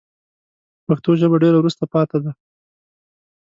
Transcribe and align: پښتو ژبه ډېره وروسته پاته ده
پښتو 0.87 1.11
ژبه 1.19 1.35
ډېره 1.43 1.57
وروسته 1.59 1.83
پاته 1.93 2.17
ده 2.23 2.31